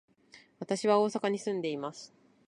[0.57, 2.11] 私は大阪に住んでいます。